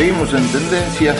[0.00, 1.18] Seguimos en tendencias,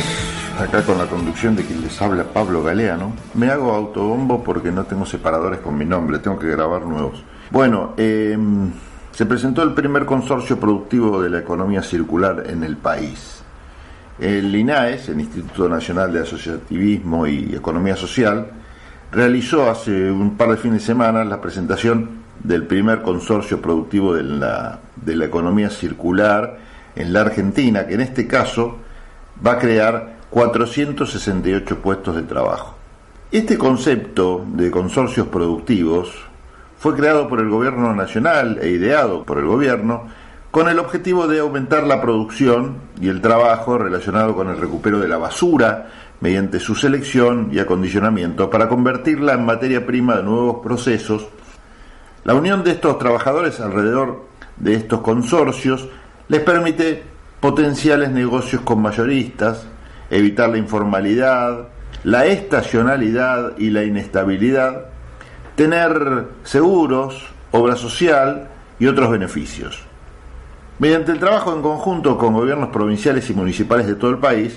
[0.59, 3.13] acá con la conducción de quien les habla Pablo Galeano.
[3.35, 7.23] Me hago autobombo porque no tengo separadores con mi nombre, tengo que grabar nuevos.
[7.51, 8.73] Bueno, em,
[9.13, 13.43] se presentó el primer consorcio productivo de la economía circular en el país.
[14.19, 18.47] El INAES, el Instituto Nacional de Asociativismo y Economía Social,
[19.13, 24.23] realizó hace un par de fines de semana la presentación del primer consorcio productivo de
[24.23, 26.70] la, de la economía circular
[27.01, 28.79] en la Argentina, que en este caso
[29.45, 32.77] va a crear 468 puestos de trabajo.
[33.33, 36.11] Este concepto de consorcios productivos
[36.79, 40.09] fue creado por el gobierno nacional e ideado por el gobierno
[40.51, 45.07] con el objetivo de aumentar la producción y el trabajo relacionado con el recupero de
[45.07, 45.89] la basura
[46.21, 51.29] mediante su selección y acondicionamiento para convertirla en materia prima de nuevos procesos.
[52.25, 54.25] La unión de estos trabajadores alrededor
[54.57, 55.89] de estos consorcios
[56.31, 57.03] les permite
[57.41, 59.67] potenciales negocios con mayoristas,
[60.11, 61.67] evitar la informalidad,
[62.05, 64.87] la estacionalidad y la inestabilidad,
[65.57, 69.83] tener seguros, obra social y otros beneficios.
[70.79, 74.57] Mediante el trabajo en conjunto con gobiernos provinciales y municipales de todo el país,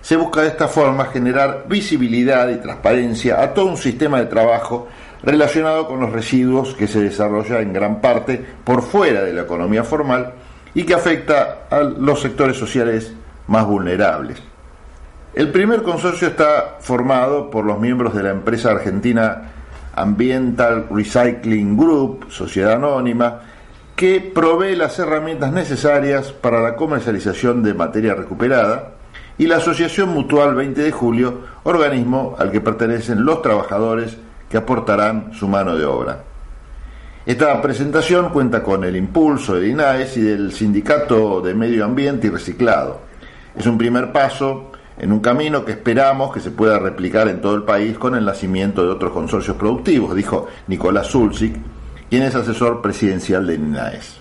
[0.00, 4.88] se busca de esta forma generar visibilidad y transparencia a todo un sistema de trabajo
[5.22, 9.84] relacionado con los residuos que se desarrolla en gran parte por fuera de la economía
[9.84, 10.34] formal
[10.74, 13.14] y que afecta a los sectores sociales
[13.46, 14.42] más vulnerables.
[15.34, 19.50] El primer consorcio está formado por los miembros de la empresa argentina
[19.94, 23.40] Ambiental Recycling Group, sociedad anónima,
[23.96, 28.92] que provee las herramientas necesarias para la comercialización de materia recuperada,
[29.38, 34.16] y la Asociación Mutual 20 de Julio, organismo al que pertenecen los trabajadores
[34.48, 36.33] que aportarán su mano de obra.
[37.26, 42.30] Esta presentación cuenta con el impulso de INAES y del Sindicato de Medio Ambiente y
[42.30, 43.00] Reciclado.
[43.56, 47.54] Es un primer paso en un camino que esperamos que se pueda replicar en todo
[47.54, 51.56] el país con el nacimiento de otros consorcios productivos, dijo Nicolás Zulzik,
[52.10, 54.20] quien es asesor presidencial de INAES.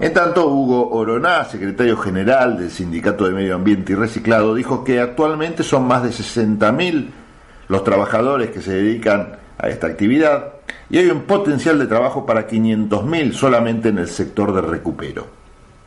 [0.00, 5.00] En tanto, Hugo Oroná, secretario general del Sindicato de Medio Ambiente y Reciclado, dijo que
[5.00, 7.06] actualmente son más de 60.000
[7.68, 10.54] los trabajadores que se dedican a esta actividad
[10.88, 15.38] y hay un potencial de trabajo para 500.000 solamente en el sector de recupero.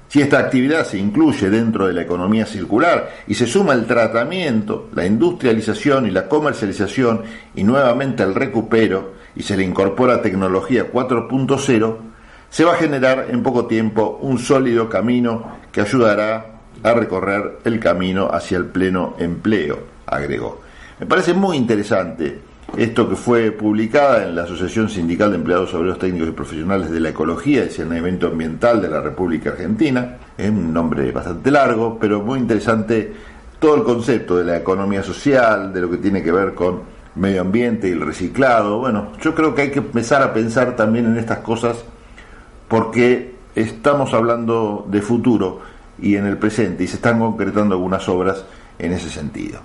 [0.08, 4.90] Si esta actividad se incluye dentro de la economía circular y se suma el tratamiento,
[4.94, 7.22] la industrialización y la comercialización
[7.56, 11.96] y nuevamente el recupero y se le incorpora tecnología 4.0,
[12.50, 17.80] se va a generar en poco tiempo un sólido camino que ayudará a recorrer el
[17.80, 20.62] camino hacia el pleno empleo, agregó.
[21.00, 26.00] Me parece muy interesante esto que fue publicada en la Asociación Sindical de Empleados Obreros
[26.00, 30.18] Técnicos y Profesionales de la Ecología y Saneamiento Ambiental de la República Argentina.
[30.38, 33.14] Es un nombre bastante largo, pero muy interesante
[33.60, 36.82] todo el concepto de la economía social, de lo que tiene que ver con
[37.16, 38.80] medio ambiente y el reciclado.
[38.80, 41.84] Bueno, yo creo que hay que empezar a pensar también en estas cosas
[42.68, 45.60] porque estamos hablando de futuro
[46.02, 48.46] y en el presente y se están concretando algunas obras
[48.80, 49.60] en ese sentido.